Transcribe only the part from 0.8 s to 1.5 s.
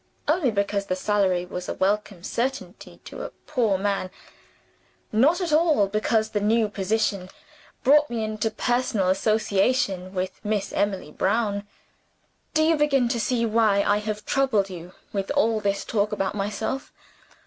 the salary